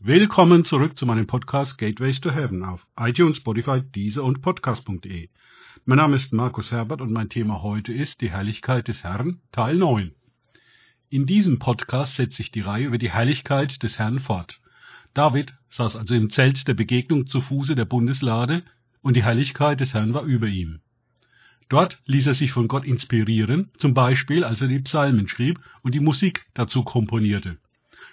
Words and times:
Willkommen 0.00 0.62
zurück 0.62 0.96
zu 0.96 1.06
meinem 1.06 1.26
Podcast 1.26 1.76
Gateways 1.76 2.20
to 2.20 2.30
Heaven 2.30 2.62
auf 2.62 2.86
iTunes, 2.96 3.38
Spotify, 3.38 3.82
Deezer 3.82 4.22
und 4.22 4.42
Podcast.de. 4.42 5.28
Mein 5.86 5.98
Name 5.98 6.14
ist 6.14 6.32
Markus 6.32 6.70
Herbert 6.70 7.00
und 7.00 7.12
mein 7.12 7.28
Thema 7.28 7.62
heute 7.62 7.92
ist 7.92 8.20
die 8.20 8.30
Herrlichkeit 8.30 8.86
des 8.86 9.02
Herrn, 9.02 9.40
Teil 9.50 9.74
9. 9.74 10.12
In 11.10 11.26
diesem 11.26 11.58
Podcast 11.58 12.14
setze 12.14 12.42
ich 12.42 12.52
die 12.52 12.60
Reihe 12.60 12.86
über 12.86 12.98
die 12.98 13.10
Herrlichkeit 13.10 13.82
des 13.82 13.98
Herrn 13.98 14.20
fort. 14.20 14.60
David 15.14 15.52
saß 15.68 15.96
also 15.96 16.14
im 16.14 16.30
Zelt 16.30 16.68
der 16.68 16.74
Begegnung 16.74 17.26
zu 17.26 17.40
Fuße 17.40 17.74
der 17.74 17.84
Bundeslade 17.84 18.62
und 19.02 19.16
die 19.16 19.24
Herrlichkeit 19.24 19.80
des 19.80 19.94
Herrn 19.94 20.14
war 20.14 20.22
über 20.22 20.46
ihm. 20.46 20.78
Dort 21.68 22.00
ließ 22.06 22.28
er 22.28 22.34
sich 22.34 22.52
von 22.52 22.68
Gott 22.68 22.84
inspirieren, 22.84 23.72
zum 23.76 23.94
Beispiel 23.94 24.44
als 24.44 24.62
er 24.62 24.68
die 24.68 24.78
Psalmen 24.78 25.26
schrieb 25.26 25.58
und 25.82 25.96
die 25.96 26.00
Musik 26.00 26.46
dazu 26.54 26.84
komponierte. 26.84 27.58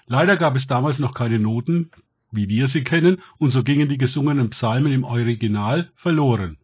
Leider 0.08 0.38
gab 0.38 0.56
es 0.56 0.68
damals 0.68 1.00
noch 1.00 1.14
keine 1.14 1.40
Noten, 1.40 1.90
wie 2.32 2.50
wir 2.50 2.68
sie 2.68 2.84
kennen, 2.84 3.18
und 3.38 3.52
so 3.52 3.64
gingen 3.64 3.90
die 3.90 3.98
gesungenen 3.98 4.50
Psalmen 4.52 4.92
im 4.92 5.04
Original 5.04 5.92
verloren. 5.96 6.58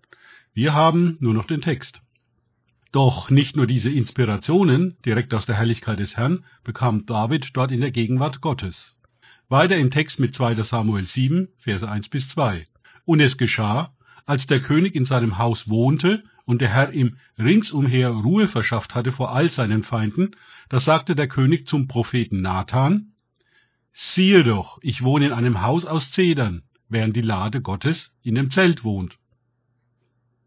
Wir 0.53 0.73
haben 0.73 1.17
nur 1.19 1.33
noch 1.33 1.45
den 1.45 1.61
Text. 1.61 2.03
Doch 2.91 3.29
nicht 3.29 3.55
nur 3.55 3.67
diese 3.67 3.89
Inspirationen 3.89 4.97
direkt 5.05 5.33
aus 5.33 5.45
der 5.45 5.55
Herrlichkeit 5.55 5.99
des 5.99 6.17
Herrn 6.17 6.43
bekam 6.63 7.05
David 7.05 7.51
dort 7.53 7.71
in 7.71 7.79
der 7.79 7.91
Gegenwart 7.91 8.41
Gottes. 8.41 8.97
Weiter 9.47 9.77
im 9.77 9.91
Text 9.91 10.19
mit 10.19 10.35
2. 10.35 10.61
Samuel 10.63 11.05
7, 11.05 11.47
Verse 11.57 11.89
1 11.89 12.09
bis 12.09 12.27
2. 12.29 12.67
Und 13.05 13.21
es 13.21 13.37
geschah, 13.37 13.93
als 14.25 14.45
der 14.45 14.61
König 14.61 14.93
in 14.93 15.05
seinem 15.05 15.37
Haus 15.37 15.69
wohnte 15.69 16.23
und 16.45 16.61
der 16.61 16.69
Herr 16.69 16.91
ihm 16.93 17.17
ringsumher 17.39 18.09
Ruhe 18.09 18.47
verschafft 18.47 18.93
hatte 18.93 19.11
vor 19.13 19.33
all 19.33 19.49
seinen 19.49 19.83
Feinden, 19.83 20.31
da 20.69 20.79
sagte 20.79 21.15
der 21.15 21.27
König 21.27 21.67
zum 21.67 21.87
Propheten 21.87 22.41
Nathan, 22.41 23.10
Siehe 23.93 24.43
doch, 24.43 24.79
ich 24.81 25.03
wohne 25.03 25.27
in 25.27 25.33
einem 25.33 25.61
Haus 25.61 25.85
aus 25.85 26.11
Zedern, 26.11 26.63
während 26.89 27.15
die 27.15 27.21
Lade 27.21 27.61
Gottes 27.61 28.11
in 28.23 28.35
dem 28.35 28.51
Zelt 28.51 28.83
wohnt. 28.83 29.17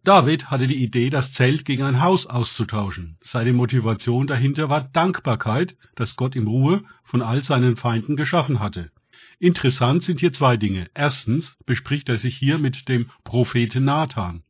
David 0.05 0.51
hatte 0.51 0.67
die 0.67 0.83
Idee, 0.83 1.09
das 1.09 1.33
Zelt 1.33 1.65
gegen 1.65 1.83
ein 1.83 2.03
Haus 2.03 2.27
auszutauschen. 2.27 3.17
Seine 3.23 3.55
Motivation 3.55 4.27
dahinter 4.27 4.69
war 4.69 4.83
Dankbarkeit, 4.83 5.77
dass 5.95 6.17
Gott 6.17 6.37
im 6.37 6.47
Ruhe 6.47 6.85
von 7.05 7.23
all 7.23 7.43
seinen 7.43 7.77
Feinden 7.77 8.15
geschaffen 8.15 8.61
hatte. 8.61 8.91
Interessant 9.39 10.05
sind 10.05 10.21
hier 10.21 10.33
zwei 10.33 10.59
Dinge. 10.59 10.89
Erstens 10.95 11.57
bespricht 11.65 12.09
er 12.11 12.19
sich 12.19 12.37
hier 12.37 12.59
mit 12.59 12.89
dem 12.89 13.11
Propheten 13.25 13.85
Nathan. 13.85 14.43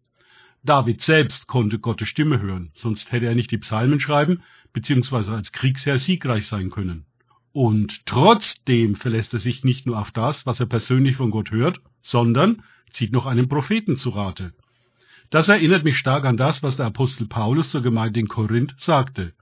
David 0.64 1.02
selbst 1.02 1.46
konnte 1.46 1.78
Gottes 1.78 2.08
Stimme 2.08 2.40
hören, 2.40 2.70
sonst 2.74 3.12
hätte 3.12 3.26
er 3.26 3.34
nicht 3.34 3.50
die 3.50 3.58
Psalmen 3.58 4.00
schreiben 4.00 4.42
bzw. 4.72 5.32
als 5.32 5.52
Kriegsherr 5.52 5.98
siegreich 5.98 6.46
sein 6.46 6.70
können. 6.70 7.06
Und 7.54 8.04
trotzdem 8.04 8.96
verlässt 8.96 9.32
er 9.32 9.38
sich 9.38 9.62
nicht 9.62 9.86
nur 9.86 10.00
auf 10.00 10.10
das, 10.10 10.44
was 10.44 10.58
er 10.58 10.66
persönlich 10.66 11.14
von 11.14 11.30
Gott 11.30 11.52
hört, 11.52 11.80
sondern 12.00 12.64
zieht 12.90 13.12
noch 13.12 13.26
einen 13.26 13.48
Propheten 13.48 13.96
zu 13.96 14.10
Rate. 14.10 14.52
Das 15.30 15.48
erinnert 15.48 15.84
mich 15.84 15.96
stark 15.96 16.24
an 16.24 16.36
das, 16.36 16.64
was 16.64 16.74
der 16.74 16.86
Apostel 16.86 17.28
Paulus 17.28 17.70
zur 17.70 17.80
Gemeinde 17.80 18.18
in 18.18 18.26
Korinth 18.26 18.74
sagte. 18.78 19.34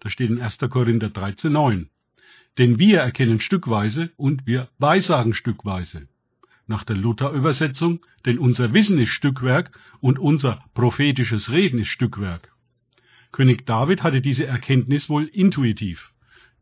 Da 0.00 0.10
steht 0.10 0.30
in 0.30 0.42
1. 0.42 0.58
Korinther 0.68 1.10
13,9. 1.10 1.86
Denn 2.58 2.80
wir 2.80 3.02
erkennen 3.02 3.38
stückweise 3.38 4.10
und 4.16 4.48
wir 4.48 4.68
weissagen 4.78 5.32
stückweise. 5.32 6.08
Nach 6.66 6.82
der 6.82 6.96
Luther-Übersetzung, 6.96 8.00
denn 8.26 8.40
unser 8.40 8.72
Wissen 8.72 8.98
ist 8.98 9.10
Stückwerk 9.10 9.70
und 10.00 10.18
unser 10.18 10.64
prophetisches 10.74 11.52
Reden 11.52 11.78
ist 11.78 11.88
Stückwerk. 11.88 12.52
König 13.30 13.64
David 13.64 14.02
hatte 14.02 14.20
diese 14.20 14.44
Erkenntnis 14.44 15.08
wohl 15.08 15.26
intuitiv. 15.26 16.12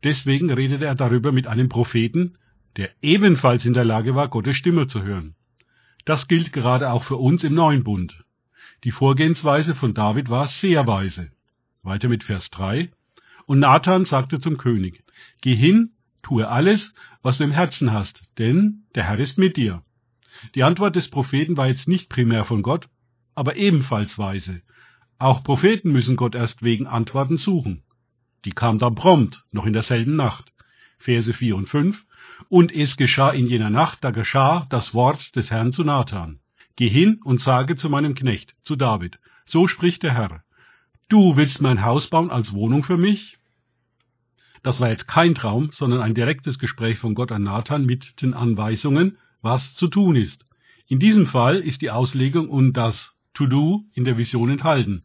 Deswegen 0.03 0.51
redete 0.51 0.85
er 0.85 0.95
darüber 0.95 1.31
mit 1.31 1.47
einem 1.47 1.69
Propheten, 1.69 2.37
der 2.77 2.89
ebenfalls 3.01 3.65
in 3.65 3.73
der 3.73 3.85
Lage 3.85 4.15
war, 4.15 4.29
Gottes 4.29 4.55
Stimme 4.55 4.87
zu 4.87 5.03
hören. 5.03 5.35
Das 6.05 6.27
gilt 6.27 6.53
gerade 6.53 6.91
auch 6.91 7.03
für 7.03 7.17
uns 7.17 7.43
im 7.43 7.53
neuen 7.53 7.83
Bund. 7.83 8.23
Die 8.83 8.91
Vorgehensweise 8.91 9.75
von 9.75 9.93
David 9.93 10.29
war 10.29 10.47
sehr 10.47 10.87
weise. 10.87 11.31
Weiter 11.83 12.07
mit 12.07 12.23
Vers 12.23 12.49
3. 12.51 12.89
Und 13.45 13.59
Nathan 13.59 14.05
sagte 14.05 14.39
zum 14.39 14.57
König, 14.57 15.03
Geh 15.41 15.55
hin, 15.55 15.91
tue 16.21 16.47
alles, 16.47 16.93
was 17.21 17.37
du 17.37 17.43
im 17.43 17.51
Herzen 17.51 17.91
hast, 17.91 18.23
denn 18.37 18.83
der 18.95 19.03
Herr 19.07 19.19
ist 19.19 19.37
mit 19.37 19.57
dir. 19.57 19.83
Die 20.55 20.63
Antwort 20.63 20.95
des 20.95 21.09
Propheten 21.09 21.57
war 21.57 21.67
jetzt 21.67 21.87
nicht 21.87 22.09
primär 22.09 22.45
von 22.45 22.61
Gott, 22.61 22.87
aber 23.35 23.57
ebenfalls 23.57 24.17
weise. 24.17 24.61
Auch 25.17 25.43
Propheten 25.43 25.91
müssen 25.91 26.15
Gott 26.15 26.35
erst 26.35 26.63
wegen 26.63 26.87
Antworten 26.87 27.35
suchen. 27.35 27.83
Die 28.45 28.51
kam 28.51 28.79
dann 28.79 28.95
prompt, 28.95 29.43
noch 29.51 29.65
in 29.65 29.73
derselben 29.73 30.15
Nacht. 30.15 30.51
Verse 30.97 31.33
4 31.33 31.55
und 31.55 31.67
5. 31.67 32.05
Und 32.47 32.73
es 32.73 32.97
geschah 32.97 33.31
in 33.31 33.47
jener 33.47 33.69
Nacht, 33.69 34.03
da 34.03 34.11
geschah 34.11 34.65
das 34.69 34.93
Wort 34.93 35.35
des 35.35 35.51
Herrn 35.51 35.71
zu 35.71 35.83
Nathan. 35.83 36.39
Geh 36.75 36.89
hin 36.89 37.19
und 37.23 37.41
sage 37.41 37.75
zu 37.75 37.89
meinem 37.89 38.15
Knecht, 38.15 38.55
zu 38.63 38.75
David, 38.75 39.19
so 39.45 39.67
spricht 39.67 40.03
der 40.03 40.13
Herr. 40.13 40.43
Du 41.09 41.35
willst 41.35 41.61
mein 41.61 41.83
Haus 41.83 42.07
bauen 42.07 42.29
als 42.29 42.53
Wohnung 42.53 42.83
für 42.83 42.97
mich? 42.97 43.37
Das 44.63 44.79
war 44.79 44.89
jetzt 44.89 45.07
kein 45.07 45.35
Traum, 45.35 45.71
sondern 45.71 46.01
ein 46.01 46.13
direktes 46.13 46.59
Gespräch 46.59 46.99
von 46.99 47.15
Gott 47.15 47.31
an 47.31 47.43
Nathan 47.43 47.85
mit 47.85 48.21
den 48.21 48.33
Anweisungen, 48.33 49.17
was 49.41 49.75
zu 49.75 49.87
tun 49.87 50.15
ist. 50.15 50.45
In 50.87 50.99
diesem 50.99 51.27
Fall 51.27 51.57
ist 51.57 51.81
die 51.81 51.91
Auslegung 51.91 52.49
und 52.49 52.73
das 52.73 53.15
To-Do 53.33 53.85
in 53.93 54.03
der 54.03 54.17
Vision 54.17 54.49
enthalten. 54.49 55.03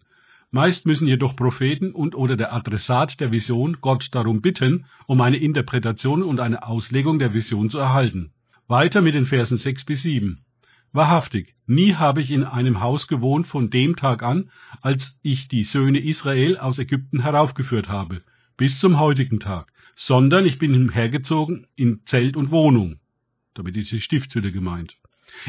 Meist 0.54 0.86
müssen 0.86 1.08
jedoch 1.08 1.34
Propheten 1.34 1.90
und 1.90 2.14
oder 2.14 2.36
der 2.36 2.54
Adressat 2.54 3.18
der 3.18 3.32
Vision 3.32 3.78
Gott 3.80 4.10
darum 4.12 4.40
bitten, 4.40 4.84
um 5.08 5.20
eine 5.20 5.38
Interpretation 5.38 6.22
und 6.22 6.38
eine 6.38 6.64
Auslegung 6.64 7.18
der 7.18 7.34
Vision 7.34 7.70
zu 7.70 7.78
erhalten. 7.78 8.30
Weiter 8.68 9.00
mit 9.00 9.16
den 9.16 9.26
Versen 9.26 9.58
6 9.58 9.84
bis 9.84 10.02
7. 10.02 10.44
Wahrhaftig, 10.92 11.56
nie 11.66 11.94
habe 11.94 12.20
ich 12.20 12.30
in 12.30 12.44
einem 12.44 12.80
Haus 12.80 13.08
gewohnt 13.08 13.48
von 13.48 13.68
dem 13.68 13.96
Tag 13.96 14.22
an, 14.22 14.48
als 14.80 15.18
ich 15.22 15.48
die 15.48 15.64
Söhne 15.64 15.98
Israel 15.98 16.56
aus 16.56 16.78
Ägypten 16.78 17.22
heraufgeführt 17.22 17.88
habe, 17.88 18.22
bis 18.56 18.78
zum 18.78 19.00
heutigen 19.00 19.40
Tag, 19.40 19.72
sondern 19.96 20.46
ich 20.46 20.60
bin 20.60 20.72
umhergezogen 20.72 21.66
in 21.74 22.02
Zelt 22.06 22.36
und 22.36 22.52
Wohnung. 22.52 23.00
Damit 23.54 23.76
ist 23.76 23.90
die 23.90 24.00
Stiftshütte 24.00 24.52
gemeint. 24.52 24.98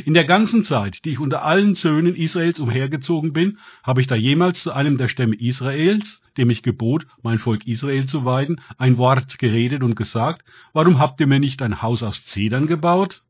In 0.04 0.14
der 0.14 0.26
ganzen 0.26 0.66
Zeit, 0.66 1.06
die 1.06 1.12
ich 1.12 1.20
unter 1.20 1.44
allen 1.44 1.76
Söhnen 1.76 2.16
Israels 2.16 2.60
umhergezogen 2.60 3.34
bin, 3.34 3.60
habe 3.84 4.02
ich 4.02 4.08
da 4.08 4.16
jemals 4.16 4.62
zu 4.62 4.72
einem 4.72 4.98
der 4.98 5.08
Stämme 5.08 5.36
Israels, 5.36 6.22
dem 6.38 6.50
ich 6.50 6.64
gebot, 6.64 7.08
mein 7.22 7.40
Volk 7.40 7.66
Israel 7.68 8.06
zu 8.06 8.26
weiden, 8.26 8.62
ein 8.78 8.98
Wort 8.98 9.38
geredet 9.40 9.84
und 9.84 9.96
gesagt, 9.96 10.44
warum 10.74 11.00
habt 11.00 11.20
ihr 11.20 11.28
mir 11.28 11.40
nicht 11.40 11.62
ein 11.62 11.82
Haus 11.82 12.04
aus 12.04 12.26
Zedern 12.26 12.68
gebaut? 12.68 13.24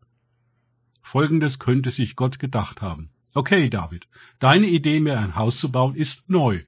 Folgendes 1.02 1.60
könnte 1.60 1.92
sich 1.92 2.16
Gott 2.16 2.40
gedacht 2.40 2.82
haben. 2.82 3.10
Okay, 3.34 3.70
David, 3.70 4.08
deine 4.40 4.68
Idee, 4.68 5.00
mir 5.00 5.20
ein 5.20 5.36
Haus 5.36 5.58
zu 5.58 5.72
bauen, 5.72 5.96
ist 5.96 6.30
neu. 6.30 6.62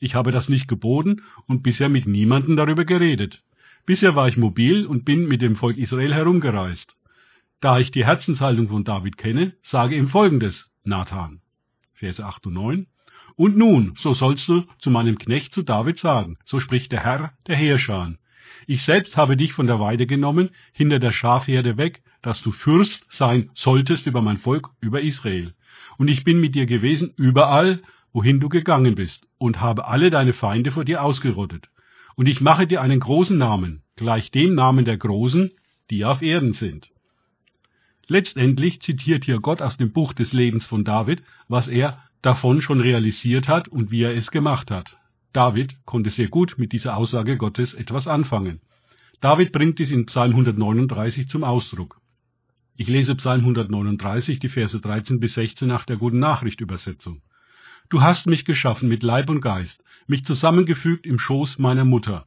Ich 0.00 0.14
habe 0.14 0.32
das 0.32 0.48
nicht 0.48 0.66
geboten 0.66 1.22
und 1.46 1.62
bisher 1.62 1.88
mit 1.88 2.06
niemandem 2.06 2.56
darüber 2.56 2.84
geredet. 2.84 3.42
Bisher 3.86 4.16
war 4.16 4.28
ich 4.28 4.36
mobil 4.36 4.86
und 4.86 5.04
bin 5.04 5.28
mit 5.28 5.42
dem 5.42 5.56
Volk 5.56 5.76
Israel 5.76 6.12
herumgereist. 6.12 6.95
Da 7.60 7.78
ich 7.78 7.90
die 7.90 8.04
Herzenshaltung 8.04 8.68
von 8.68 8.84
David 8.84 9.16
kenne, 9.16 9.54
sage 9.62 9.96
ihm 9.96 10.08
folgendes, 10.08 10.70
Nathan. 10.84 11.40
Verse 11.94 12.24
8 12.24 12.46
und 12.48 12.52
9. 12.52 12.86
Und 13.34 13.56
nun, 13.56 13.94
so 13.96 14.12
sollst 14.12 14.46
du 14.48 14.64
zu 14.78 14.90
meinem 14.90 15.16
Knecht 15.18 15.54
zu 15.54 15.62
David 15.62 15.98
sagen, 15.98 16.36
so 16.44 16.60
spricht 16.60 16.92
der 16.92 17.02
Herr, 17.02 17.32
der 17.46 17.56
Heerscharen. 17.56 18.18
Ich 18.66 18.82
selbst 18.82 19.16
habe 19.16 19.36
dich 19.36 19.54
von 19.54 19.66
der 19.66 19.80
Weide 19.80 20.06
genommen, 20.06 20.50
hinter 20.72 20.98
der 20.98 21.12
Schafherde 21.12 21.78
weg, 21.78 22.02
dass 22.20 22.42
du 22.42 22.52
Fürst 22.52 23.06
sein 23.10 23.50
solltest 23.54 24.06
über 24.06 24.20
mein 24.20 24.38
Volk, 24.38 24.70
über 24.80 25.00
Israel. 25.00 25.54
Und 25.96 26.08
ich 26.08 26.24
bin 26.24 26.40
mit 26.40 26.54
dir 26.54 26.66
gewesen 26.66 27.14
überall, 27.16 27.82
wohin 28.12 28.40
du 28.40 28.48
gegangen 28.48 28.94
bist, 28.94 29.26
und 29.38 29.60
habe 29.60 29.86
alle 29.86 30.10
deine 30.10 30.32
Feinde 30.34 30.72
vor 30.72 30.84
dir 30.84 31.02
ausgerottet. 31.02 31.70
Und 32.16 32.28
ich 32.28 32.40
mache 32.40 32.66
dir 32.66 32.82
einen 32.82 33.00
großen 33.00 33.36
Namen, 33.36 33.82
gleich 33.96 34.30
dem 34.30 34.54
Namen 34.54 34.84
der 34.84 34.96
Großen, 34.96 35.52
die 35.90 36.04
auf 36.04 36.22
Erden 36.22 36.52
sind. 36.52 36.90
Letztendlich 38.08 38.80
zitiert 38.80 39.24
hier 39.24 39.40
Gott 39.40 39.60
aus 39.60 39.76
dem 39.76 39.92
Buch 39.92 40.12
des 40.12 40.32
Lebens 40.32 40.66
von 40.66 40.84
David, 40.84 41.22
was 41.48 41.66
er 41.66 42.02
davon 42.22 42.60
schon 42.60 42.80
realisiert 42.80 43.48
hat 43.48 43.68
und 43.68 43.90
wie 43.90 44.02
er 44.02 44.14
es 44.14 44.30
gemacht 44.30 44.70
hat. 44.70 44.96
David 45.32 45.76
konnte 45.84 46.10
sehr 46.10 46.28
gut 46.28 46.54
mit 46.56 46.72
dieser 46.72 46.96
Aussage 46.96 47.36
Gottes 47.36 47.74
etwas 47.74 48.06
anfangen. 48.06 48.60
David 49.20 49.52
bringt 49.52 49.78
dies 49.78 49.90
in 49.90 50.06
Psalm 50.06 50.30
139 50.30 51.28
zum 51.28 51.42
Ausdruck. 51.42 52.00
Ich 52.76 52.88
lese 52.88 53.16
Psalm 53.16 53.40
139, 53.40 54.38
die 54.38 54.48
Verse 54.48 54.78
13 54.80 55.18
bis 55.18 55.34
16 55.34 55.66
nach 55.66 55.84
der 55.84 55.96
Guten 55.96 56.18
Nachricht 56.18 56.60
Übersetzung. 56.60 57.22
Du 57.88 58.02
hast 58.02 58.26
mich 58.26 58.44
geschaffen 58.44 58.88
mit 58.88 59.02
Leib 59.02 59.30
und 59.30 59.40
Geist, 59.40 59.82
mich 60.06 60.24
zusammengefügt 60.24 61.06
im 61.06 61.18
Schoß 61.18 61.58
meiner 61.58 61.84
Mutter. 61.84 62.26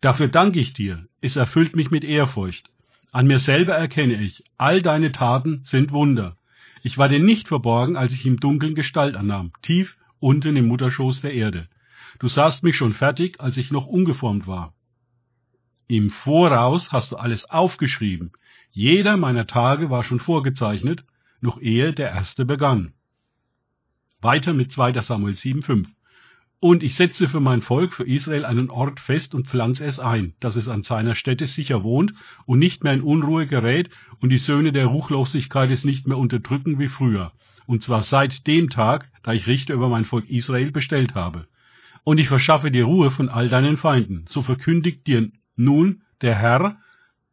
Dafür 0.00 0.28
danke 0.28 0.60
ich 0.60 0.72
dir, 0.72 1.06
es 1.20 1.36
erfüllt 1.36 1.76
mich 1.76 1.90
mit 1.90 2.04
Ehrfurcht. 2.04 2.70
An 3.16 3.28
mir 3.28 3.38
selber 3.38 3.72
erkenne 3.72 4.20
ich, 4.20 4.44
all 4.58 4.82
deine 4.82 5.10
Taten 5.10 5.62
sind 5.64 5.90
Wunder. 5.90 6.36
Ich 6.82 6.98
war 6.98 7.08
dir 7.08 7.18
nicht 7.18 7.48
verborgen, 7.48 7.96
als 7.96 8.12
ich 8.12 8.26
im 8.26 8.40
Dunkeln 8.40 8.74
Gestalt 8.74 9.16
annahm, 9.16 9.52
tief 9.62 9.96
unten 10.20 10.54
im 10.54 10.66
Mutterschoß 10.66 11.22
der 11.22 11.32
Erde. 11.32 11.66
Du 12.18 12.28
sahst 12.28 12.62
mich 12.62 12.76
schon 12.76 12.92
fertig, 12.92 13.40
als 13.40 13.56
ich 13.56 13.70
noch 13.70 13.86
ungeformt 13.86 14.46
war. 14.46 14.74
Im 15.88 16.10
Voraus 16.10 16.92
hast 16.92 17.12
du 17.12 17.16
alles 17.16 17.48
aufgeschrieben. 17.48 18.32
Jeder 18.70 19.16
meiner 19.16 19.46
Tage 19.46 19.88
war 19.88 20.04
schon 20.04 20.20
vorgezeichnet, 20.20 21.02
noch 21.40 21.58
ehe 21.58 21.94
der 21.94 22.10
erste 22.10 22.44
begann. 22.44 22.92
Weiter 24.20 24.52
mit 24.52 24.72
2. 24.72 24.92
Samuel 25.00 25.36
7,5. 25.36 25.86
Und 26.58 26.82
ich 26.82 26.94
setze 26.94 27.28
für 27.28 27.40
mein 27.40 27.60
Volk, 27.60 27.92
für 27.92 28.06
Israel, 28.06 28.46
einen 28.46 28.70
Ort 28.70 28.98
fest 29.00 29.34
und 29.34 29.46
pflanze 29.46 29.84
es 29.84 29.98
ein, 30.00 30.32
dass 30.40 30.56
es 30.56 30.68
an 30.68 30.82
seiner 30.82 31.14
Stätte 31.14 31.46
sicher 31.46 31.82
wohnt 31.82 32.14
und 32.46 32.58
nicht 32.58 32.82
mehr 32.82 32.94
in 32.94 33.02
Unruhe 33.02 33.46
gerät 33.46 33.90
und 34.20 34.30
die 34.30 34.38
Söhne 34.38 34.72
der 34.72 34.86
Ruchlosigkeit 34.86 35.70
es 35.70 35.84
nicht 35.84 36.06
mehr 36.06 36.16
unterdrücken 36.16 36.78
wie 36.78 36.88
früher. 36.88 37.32
Und 37.66 37.82
zwar 37.82 38.04
seit 38.04 38.46
dem 38.46 38.70
Tag, 38.70 39.10
da 39.22 39.32
ich 39.32 39.46
Richter 39.46 39.74
über 39.74 39.88
mein 39.88 40.06
Volk 40.06 40.30
Israel 40.30 40.70
bestellt 40.70 41.14
habe. 41.14 41.46
Und 42.04 42.18
ich 42.18 42.28
verschaffe 42.28 42.70
dir 42.70 42.84
Ruhe 42.84 43.10
von 43.10 43.28
all 43.28 43.48
deinen 43.48 43.76
Feinden. 43.76 44.24
So 44.28 44.42
verkündigt 44.42 45.06
dir 45.06 45.28
nun 45.56 46.02
der 46.22 46.36
Herr, 46.36 46.78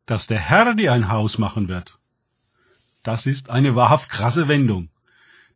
dass 0.05 0.27
der 0.27 0.39
Herr 0.39 0.73
dir 0.73 0.91
ein 0.91 1.09
Haus 1.09 1.37
machen 1.37 1.69
wird. 1.69 1.97
Das 3.03 3.25
ist 3.25 3.49
eine 3.49 3.75
wahrhaft 3.75 4.09
krasse 4.09 4.47
Wendung. 4.47 4.89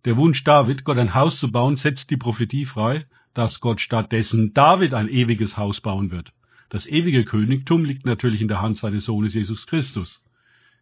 Der 0.06 0.16
Wunsch 0.16 0.44
David, 0.44 0.86
Gott 0.86 0.98
ein 0.98 1.16
Haus 1.16 1.40
zu 1.40 1.52
bauen, 1.52 1.76
setzt 1.76 2.10
die 2.12 2.18
Prophetie 2.18 2.66
frei, 2.66 3.06
dass 3.38 3.60
Gott 3.60 3.80
stattdessen 3.82 4.52
David 4.56 4.96
ein 4.96 5.08
ewiges 5.08 5.58
Haus 5.58 5.80
bauen 5.80 6.10
wird. 6.10 6.34
Das 6.70 6.88
ewige 6.88 7.24
Königtum 7.24 7.86
liegt 7.86 8.04
natürlich 8.04 8.42
in 8.42 8.48
der 8.48 8.64
Hand 8.64 8.78
seines 8.78 9.06
Sohnes 9.06 9.36
Jesus 9.36 9.68
Christus. 9.68 10.26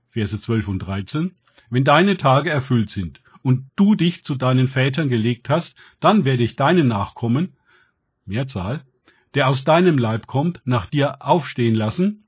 Verse 0.10 0.40
12 0.40 0.69
und 0.69 0.80
13. 0.80 1.36
Wenn 1.69 1.84
deine 1.84 2.16
Tage 2.16 2.50
erfüllt 2.50 2.90
sind 2.90 3.19
und 3.42 3.69
du 3.75 3.96
dich 3.96 4.24
zu 4.24 4.36
deinen 4.36 4.69
Vätern 4.69 5.10
gelegt 5.10 5.50
hast, 5.50 5.75
dann 6.00 6.24
werde 6.24 6.44
ich 6.44 6.56
deinen 6.56 6.88
Nachkommen, 6.88 7.57
Mehrzahl, 8.25 8.86
der 9.34 9.50
aus 9.50 9.66
deinem 9.66 9.98
Leib 9.98 10.25
kommt, 10.25 10.62
nach 10.63 10.86
dir 10.86 11.25
aufstehen 11.25 11.75
lassen 11.75 12.24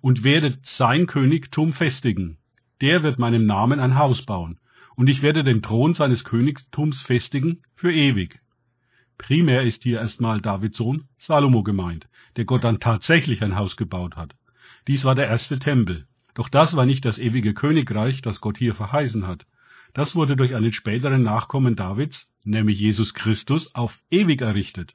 und 0.00 0.22
werde 0.22 0.58
sein 0.62 1.08
Königtum 1.08 1.72
festigen. 1.72 2.38
Der 2.80 3.02
wird 3.02 3.18
meinem 3.18 3.44
Namen 3.44 3.80
ein 3.80 3.98
Haus 3.98 4.22
bauen, 4.22 4.60
und 4.94 5.08
ich 5.08 5.22
werde 5.22 5.42
den 5.42 5.62
Thron 5.62 5.94
seines 5.94 6.22
Königtums 6.22 7.02
festigen 7.02 7.62
für 7.74 7.92
ewig. 7.92 8.40
Primär 9.18 9.62
ist 9.62 9.82
hier 9.82 9.98
erstmal 9.98 10.40
Davids 10.40 10.78
Sohn 10.78 11.04
Salomo 11.18 11.62
gemeint, 11.62 12.08
der 12.36 12.44
Gott 12.44 12.64
dann 12.64 12.80
tatsächlich 12.80 13.42
ein 13.42 13.56
Haus 13.56 13.76
gebaut 13.76 14.16
hat. 14.16 14.34
Dies 14.86 15.04
war 15.04 15.14
der 15.14 15.26
erste 15.26 15.58
Tempel. 15.58 16.06
Doch 16.34 16.48
das 16.48 16.76
war 16.76 16.86
nicht 16.86 17.04
das 17.04 17.18
ewige 17.18 17.52
Königreich, 17.52 18.22
das 18.22 18.40
Gott 18.40 18.56
hier 18.56 18.74
verheißen 18.74 19.26
hat. 19.26 19.44
Das 19.92 20.14
wurde 20.14 20.36
durch 20.36 20.54
einen 20.54 20.72
späteren 20.72 21.22
Nachkommen 21.24 21.74
Davids, 21.74 22.32
nämlich 22.44 22.78
Jesus 22.78 23.12
Christus, 23.12 23.74
auf 23.74 23.98
ewig 24.10 24.40
errichtet. 24.40 24.94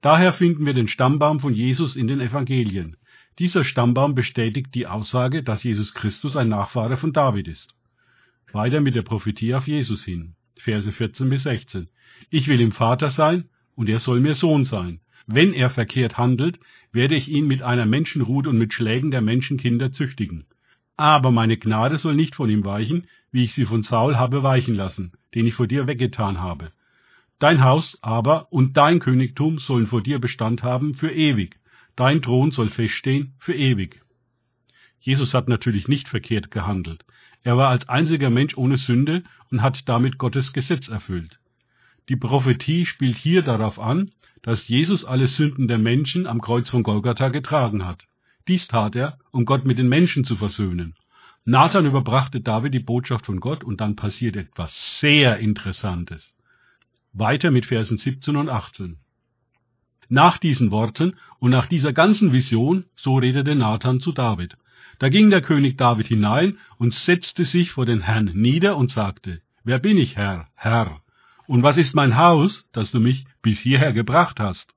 Daher 0.00 0.32
finden 0.32 0.64
wir 0.64 0.72
den 0.72 0.88
Stammbaum 0.88 1.40
von 1.40 1.52
Jesus 1.52 1.96
in 1.96 2.06
den 2.06 2.20
Evangelien. 2.20 2.96
Dieser 3.38 3.64
Stammbaum 3.64 4.14
bestätigt 4.14 4.74
die 4.74 4.86
Aussage, 4.86 5.42
dass 5.42 5.62
Jesus 5.62 5.92
Christus 5.92 6.36
ein 6.36 6.48
Nachfahre 6.48 6.96
von 6.96 7.12
David 7.12 7.48
ist. 7.48 7.74
Weiter 8.52 8.80
mit 8.80 8.94
der 8.94 9.02
Prophetie 9.02 9.54
auf 9.54 9.68
Jesus 9.68 10.04
hin. 10.04 10.34
Verse 10.56 10.90
14 10.90 11.28
bis 11.28 11.42
16. 11.42 11.88
Ich 12.28 12.48
will 12.48 12.60
ihm 12.60 12.72
Vater 12.72 13.10
sein, 13.10 13.48
und 13.74 13.88
er 13.88 14.00
soll 14.00 14.20
mir 14.20 14.34
Sohn 14.34 14.64
sein. 14.64 15.00
Wenn 15.26 15.52
er 15.52 15.70
verkehrt 15.70 16.18
handelt, 16.18 16.60
werde 16.92 17.14
ich 17.14 17.28
ihn 17.28 17.46
mit 17.46 17.62
einer 17.62 17.86
Menschenrute 17.86 18.50
und 18.50 18.58
mit 18.58 18.74
Schlägen 18.74 19.10
der 19.10 19.20
Menschenkinder 19.22 19.92
züchtigen. 19.92 20.44
Aber 20.96 21.30
meine 21.30 21.56
Gnade 21.56 21.98
soll 21.98 22.14
nicht 22.14 22.34
von 22.34 22.50
ihm 22.50 22.64
weichen, 22.64 23.06
wie 23.32 23.44
ich 23.44 23.54
sie 23.54 23.64
von 23.64 23.82
Saul 23.82 24.16
habe 24.16 24.42
weichen 24.42 24.74
lassen, 24.74 25.12
den 25.34 25.46
ich 25.46 25.54
vor 25.54 25.66
dir 25.66 25.86
weggetan 25.86 26.40
habe. 26.40 26.72
Dein 27.38 27.64
Haus 27.64 27.98
aber 28.02 28.52
und 28.52 28.76
dein 28.76 28.98
Königtum 28.98 29.58
sollen 29.58 29.86
vor 29.86 30.02
dir 30.02 30.18
Bestand 30.18 30.62
haben 30.62 30.92
für 30.92 31.10
ewig. 31.10 31.58
Dein 31.96 32.20
Thron 32.20 32.50
soll 32.50 32.68
feststehen 32.68 33.34
für 33.38 33.54
ewig. 33.54 34.02
Jesus 35.00 35.32
hat 35.32 35.48
natürlich 35.48 35.88
nicht 35.88 36.08
verkehrt 36.08 36.50
gehandelt. 36.50 37.04
Er 37.42 37.56
war 37.56 37.70
als 37.70 37.88
einziger 37.88 38.28
Mensch 38.28 38.56
ohne 38.56 38.76
Sünde 38.76 39.22
und 39.50 39.62
hat 39.62 39.88
damit 39.88 40.18
Gottes 40.18 40.52
Gesetz 40.52 40.88
erfüllt. 40.88 41.40
Die 42.10 42.16
Prophetie 42.16 42.86
spielt 42.86 43.16
hier 43.16 43.42
darauf 43.42 43.78
an, 43.78 44.10
dass 44.42 44.66
Jesus 44.66 45.04
alle 45.04 45.28
Sünden 45.28 45.68
der 45.68 45.78
Menschen 45.78 46.26
am 46.26 46.40
Kreuz 46.40 46.68
von 46.68 46.82
Golgatha 46.82 47.28
getragen 47.28 47.86
hat. 47.86 48.08
Dies 48.48 48.66
tat 48.66 48.96
er, 48.96 49.16
um 49.30 49.44
Gott 49.44 49.64
mit 49.64 49.78
den 49.78 49.88
Menschen 49.88 50.24
zu 50.24 50.34
versöhnen. 50.34 50.96
Nathan 51.44 51.86
überbrachte 51.86 52.40
David 52.40 52.74
die 52.74 52.80
Botschaft 52.80 53.26
von 53.26 53.38
Gott 53.38 53.62
und 53.62 53.80
dann 53.80 53.94
passiert 53.94 54.34
etwas 54.34 54.98
sehr 54.98 55.38
Interessantes. 55.38 56.34
Weiter 57.12 57.52
mit 57.52 57.66
Versen 57.66 57.96
17 57.96 58.34
und 58.34 58.48
18. 58.48 58.96
Nach 60.08 60.36
diesen 60.36 60.72
Worten 60.72 61.14
und 61.38 61.52
nach 61.52 61.66
dieser 61.66 61.92
ganzen 61.92 62.32
Vision, 62.32 62.86
so 62.96 63.18
redete 63.18 63.54
Nathan 63.54 64.00
zu 64.00 64.10
David. 64.10 64.56
Da 64.98 65.10
ging 65.10 65.30
der 65.30 65.42
König 65.42 65.78
David 65.78 66.08
hinein 66.08 66.58
und 66.76 66.92
setzte 66.92 67.44
sich 67.44 67.70
vor 67.70 67.86
den 67.86 68.00
Herrn 68.00 68.32
nieder 68.34 68.76
und 68.76 68.90
sagte, 68.90 69.42
Wer 69.62 69.78
bin 69.78 69.96
ich, 69.96 70.16
Herr, 70.16 70.48
Herr? 70.56 71.00
Und 71.50 71.64
was 71.64 71.78
ist 71.78 71.96
mein 71.96 72.16
Haus, 72.16 72.68
das 72.70 72.92
du 72.92 73.00
mich 73.00 73.24
bis 73.42 73.58
hierher 73.58 73.92
gebracht 73.92 74.38
hast? 74.38 74.72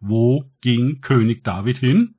Wo 0.00 0.50
ging 0.62 1.00
König 1.00 1.44
David 1.44 1.78
hin? 1.78 2.16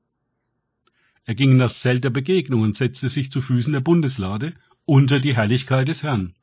Er 1.25 1.35
ging 1.35 1.51
in 1.51 1.59
das 1.59 1.81
Zelt 1.81 2.05
der 2.05 2.11
Begegnung 2.11 2.61
und 2.61 2.77
setzte 2.77 3.09
sich 3.09 3.29
zu 3.29 3.41
Füßen 3.41 3.73
der 3.73 3.81
Bundeslade 3.81 4.53
unter 4.85 5.19
die 5.19 5.35
Herrlichkeit 5.35 5.89
des 5.89 6.01
Herrn. 6.01 6.33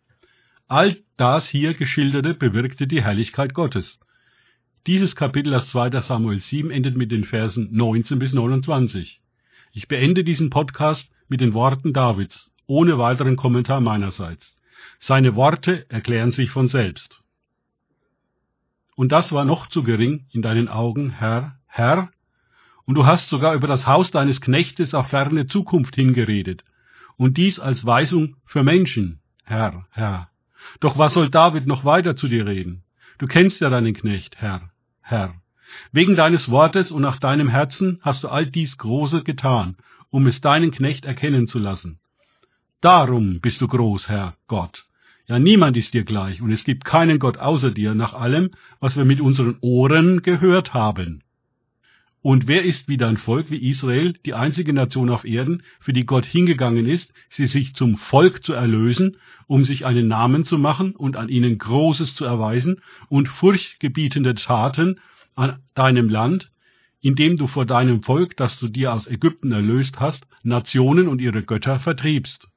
All 0.69 0.99
das 1.17 1.49
hier 1.49 1.73
geschilderte 1.73 2.34
bewirkte 2.34 2.87
die 2.87 3.02
Herrlichkeit 3.02 3.55
Gottes. 3.55 3.99
Dieses 4.87 5.17
Kapitel 5.17 5.55
aus 5.55 5.70
2. 5.70 5.99
Samuel 6.02 6.43
7 6.43 6.70
endet 6.70 6.94
mit 6.94 7.11
den 7.11 7.25
Versen 7.25 7.70
19 7.73 8.19
bis 8.19 8.34
29. 8.34 9.23
Ich 9.73 9.88
beende 9.88 10.25
diesen 10.25 10.50
Podcast 10.50 11.11
mit 11.26 11.40
den 11.40 11.55
Worten 11.55 11.94
Davids, 11.94 12.52
ohne 12.67 12.99
weiteren 12.99 13.37
Kommentar 13.37 13.81
meinerseits. 13.81 14.55
Seine 14.98 15.37
Worte 15.37 15.88
erklären 15.90 16.32
sich 16.32 16.50
von 16.50 16.69
selbst. 16.69 17.20
Und 18.94 19.12
das 19.12 19.32
war 19.32 19.44
noch 19.44 19.69
zu 19.69 19.82
gering 19.82 20.26
in 20.32 20.43
deinen 20.43 20.69
Augen, 20.69 21.10
Herr, 21.10 21.58
Herr, 21.66 22.10
und 22.87 22.94
du 22.94 23.04
hast 23.04 23.28
sogar 23.28 23.54
über 23.54 23.66
das 23.66 23.87
Haus 23.87 24.10
deines 24.10 24.40
Knechtes 24.40 24.94
auf 24.94 25.08
ferne 25.08 25.46
Zukunft 25.46 25.96
hingeredet, 25.96 26.64
und 27.16 27.37
dies 27.37 27.58
als 27.58 27.84
Weisung 27.84 28.37
für 28.44 28.62
Menschen, 28.62 29.20
Herr, 29.44 29.87
Herr. 29.90 30.31
Doch 30.81 30.99
was 30.99 31.14
soll 31.14 31.31
David 31.31 31.66
noch 31.66 31.84
weiter 31.84 32.16
zu 32.16 32.28
dir 32.28 32.46
reden? 32.46 32.84
Du 33.19 33.26
kennst 33.26 33.60
ja 33.60 33.70
deinen 33.70 33.94
Knecht, 33.94 34.37
Herr, 34.37 34.70
Herr. 35.00 35.34
Wegen 35.92 36.16
deines 36.16 36.50
Wortes 36.50 36.90
und 36.90 37.02
nach 37.02 37.19
deinem 37.19 37.49
Herzen 37.49 37.99
hast 38.02 38.25
du 38.25 38.28
all 38.28 38.46
dies 38.46 38.78
Große 38.78 39.22
getan, 39.22 39.76
um 40.10 40.26
es 40.26 40.40
deinen 40.40 40.70
Knecht 40.70 41.04
erkennen 41.04 41.46
zu 41.46 41.58
lassen. 41.58 41.99
Darum 42.81 43.40
bist 43.40 43.60
du 43.60 43.69
groß, 43.69 44.08
Herr 44.08 44.37
Gott. 44.46 44.85
Ja, 45.28 45.40
niemand 45.40 45.76
ist 45.76 45.92
dir 45.92 46.04
gleich, 46.04 46.40
und 46.40 46.52
es 46.52 46.62
gibt 46.62 46.85
keinen 46.85 47.18
Gott 47.18 47.37
außer 47.38 47.73
dir, 47.73 47.95
nach 47.95 48.14
allem, 48.14 48.50
was 48.78 48.97
wir 48.97 49.04
mit 49.04 49.21
unseren 49.21 49.56
Ohren 49.61 50.23
gehört 50.23 50.73
haben. 50.73 51.25
Und 52.23 52.47
wer 52.47 52.64
ist 52.64 52.88
wie 52.88 52.97
dein 52.97 53.16
Volk, 53.16 53.50
wie 53.50 53.68
Israel, 53.68 54.12
die 54.25 54.35
einzige 54.35 54.73
Nation 54.73 55.11
auf 55.11 55.25
Erden, 55.25 55.62
für 55.80 55.92
die 55.92 56.06
Gott 56.06 56.26
hingegangen 56.26 56.87
ist, 56.87 57.12
sie 57.28 57.47
sich 57.47 57.75
zum 57.75 57.97
Volk 57.97 58.45
zu 58.45 58.52
erlösen, 58.52 59.16
um 59.47 59.64
sich 59.64 59.85
einen 59.85 60.09
Namen 60.09 60.45
zu 60.45 60.59
machen 60.59 60.95
und 60.95 61.16
an 61.16 61.28
ihnen 61.28 61.59
Großes 61.59 62.14
zu 62.14 62.25
erweisen 62.25 62.80
und 63.09 63.28
furchtgebietende 63.28 64.35
Taten 64.35 65.00
an 65.35 65.61
deinem 65.75 66.09
Land, 66.09 66.50
indem 67.00 67.37
du 67.37 67.47
vor 67.47 67.66
deinem 67.66 68.02
Volk, 68.02 68.37
das 68.37 68.59
du 68.59 68.68
dir 68.68 68.92
aus 68.92 69.06
Ägypten 69.06 69.52
erlöst 69.52 70.00
hast, 70.00 70.26
Nationen 70.42 71.06
und 71.09 71.21
ihre 71.21 71.42
Götter 71.45 71.78
vertriebst. 71.78 72.49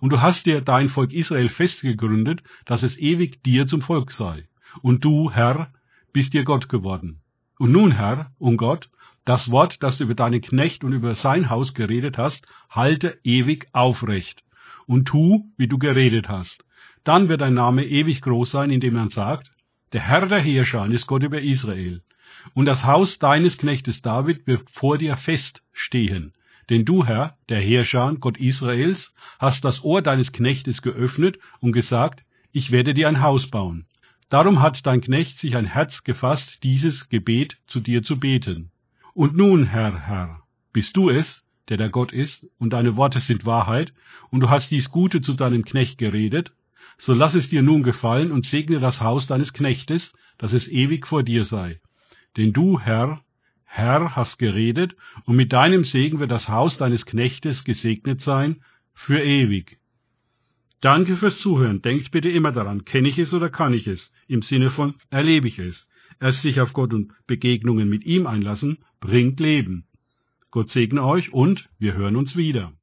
Und 0.00 0.10
du 0.10 0.20
hast 0.20 0.46
dir 0.46 0.60
dein 0.60 0.88
Volk 0.88 1.12
Israel 1.12 1.48
festgegründet, 1.48 2.42
dass 2.64 2.82
es 2.82 2.98
ewig 2.98 3.42
dir 3.42 3.66
zum 3.66 3.80
Volk 3.80 4.10
sei. 4.12 4.48
Und 4.82 5.04
du, 5.04 5.30
Herr, 5.30 5.72
bist 6.12 6.34
dir 6.34 6.44
Gott 6.44 6.68
geworden. 6.68 7.20
Und 7.58 7.72
nun, 7.72 7.92
Herr, 7.92 8.32
um 8.38 8.56
Gott, 8.56 8.90
das 9.24 9.50
Wort, 9.50 9.82
das 9.82 9.98
du 9.98 10.04
über 10.04 10.14
deinen 10.14 10.42
Knecht 10.42 10.84
und 10.84 10.92
über 10.92 11.14
sein 11.14 11.48
Haus 11.48 11.74
geredet 11.74 12.18
hast, 12.18 12.46
halte 12.68 13.18
ewig 13.24 13.68
aufrecht. 13.72 14.42
Und 14.86 15.06
tu, 15.06 15.50
wie 15.56 15.68
du 15.68 15.78
geredet 15.78 16.28
hast. 16.28 16.64
Dann 17.04 17.28
wird 17.28 17.40
dein 17.40 17.54
Name 17.54 17.84
ewig 17.84 18.20
groß 18.20 18.50
sein, 18.50 18.70
indem 18.70 18.94
man 18.94 19.08
sagt, 19.08 19.50
der 19.92 20.02
Herr 20.02 20.26
der 20.26 20.40
Heerscharen 20.40 20.92
ist 20.92 21.06
Gott 21.06 21.22
über 21.22 21.40
Israel. 21.40 22.02
Und 22.52 22.66
das 22.66 22.84
Haus 22.84 23.18
deines 23.18 23.56
Knechtes 23.56 24.02
David 24.02 24.46
wird 24.46 24.68
vor 24.70 24.98
dir 24.98 25.16
feststehen. 25.16 26.34
Denn 26.70 26.84
du, 26.84 27.04
Herr, 27.04 27.36
der 27.48 27.60
Heerschar, 27.60 28.14
Gott 28.16 28.38
Israels, 28.38 29.12
hast 29.38 29.64
das 29.64 29.84
Ohr 29.84 30.02
deines 30.02 30.32
Knechtes 30.32 30.82
geöffnet 30.82 31.38
und 31.60 31.72
gesagt, 31.72 32.24
ich 32.52 32.70
werde 32.70 32.94
dir 32.94 33.08
ein 33.08 33.20
Haus 33.20 33.48
bauen. 33.48 33.86
Darum 34.28 34.60
hat 34.60 34.86
dein 34.86 35.00
Knecht 35.00 35.38
sich 35.38 35.56
ein 35.56 35.66
Herz 35.66 36.04
gefasst, 36.04 36.62
dieses 36.62 37.08
Gebet 37.08 37.58
zu 37.66 37.80
dir 37.80 38.02
zu 38.02 38.18
beten. 38.18 38.70
Und 39.12 39.36
nun, 39.36 39.66
Herr, 39.66 39.98
Herr, 39.98 40.42
bist 40.72 40.96
du 40.96 41.10
es, 41.10 41.44
der 41.68 41.76
der 41.76 41.90
Gott 41.90 42.12
ist, 42.12 42.46
und 42.58 42.72
deine 42.72 42.96
Worte 42.96 43.20
sind 43.20 43.46
Wahrheit, 43.46 43.92
und 44.30 44.40
du 44.40 44.50
hast 44.50 44.70
dies 44.70 44.90
Gute 44.90 45.20
zu 45.20 45.34
deinem 45.34 45.64
Knecht 45.64 45.98
geredet, 45.98 46.52
so 46.98 47.14
lass 47.14 47.34
es 47.34 47.48
dir 47.48 47.62
nun 47.62 47.82
gefallen 47.82 48.32
und 48.32 48.46
segne 48.46 48.80
das 48.80 49.00
Haus 49.00 49.26
deines 49.26 49.52
Knechtes, 49.52 50.12
dass 50.38 50.52
es 50.52 50.68
ewig 50.68 51.06
vor 51.06 51.22
dir 51.22 51.44
sei. 51.44 51.80
Denn 52.36 52.52
du, 52.52 52.80
Herr, 52.80 53.22
Herr, 53.76 54.14
hast 54.14 54.38
geredet, 54.38 54.94
und 55.24 55.34
mit 55.34 55.52
deinem 55.52 55.82
Segen 55.82 56.20
wird 56.20 56.30
das 56.30 56.48
Haus 56.48 56.76
deines 56.76 57.06
Knechtes 57.06 57.64
gesegnet 57.64 58.20
sein, 58.20 58.62
für 58.92 59.20
ewig. 59.20 59.78
Danke 60.80 61.16
fürs 61.16 61.40
Zuhören. 61.40 61.82
Denkt 61.82 62.12
bitte 62.12 62.28
immer 62.28 62.52
daran, 62.52 62.84
kenne 62.84 63.08
ich 63.08 63.18
es 63.18 63.34
oder 63.34 63.50
kann 63.50 63.74
ich 63.74 63.88
es? 63.88 64.12
Im 64.28 64.42
Sinne 64.42 64.70
von 64.70 64.94
erlebe 65.10 65.48
ich 65.48 65.58
es. 65.58 65.88
Erst 66.20 66.42
sich 66.42 66.60
auf 66.60 66.72
Gott 66.72 66.94
und 66.94 67.10
Begegnungen 67.26 67.88
mit 67.88 68.04
ihm 68.04 68.28
einlassen, 68.28 68.78
bringt 69.00 69.40
Leben. 69.40 69.88
Gott 70.52 70.70
segne 70.70 71.02
euch 71.02 71.32
und 71.32 71.68
wir 71.80 71.94
hören 71.94 72.14
uns 72.14 72.36
wieder. 72.36 72.74